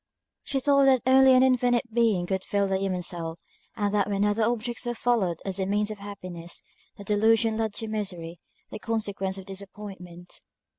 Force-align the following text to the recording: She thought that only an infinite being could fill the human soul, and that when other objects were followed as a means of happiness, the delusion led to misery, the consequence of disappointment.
She 0.43 0.59
thought 0.59 0.85
that 0.85 1.03
only 1.05 1.35
an 1.35 1.43
infinite 1.43 1.93
being 1.93 2.25
could 2.25 2.43
fill 2.43 2.67
the 2.67 2.79
human 2.79 3.03
soul, 3.03 3.37
and 3.75 3.93
that 3.93 4.09
when 4.09 4.23
other 4.25 4.41
objects 4.41 4.87
were 4.87 4.95
followed 4.95 5.37
as 5.45 5.59
a 5.59 5.67
means 5.67 5.91
of 5.91 5.99
happiness, 5.99 6.63
the 6.97 7.03
delusion 7.03 7.55
led 7.57 7.75
to 7.75 7.87
misery, 7.87 8.39
the 8.71 8.79
consequence 8.79 9.37
of 9.37 9.45
disappointment. 9.45 10.39